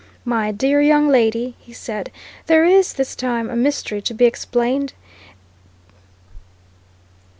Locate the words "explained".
4.25-4.93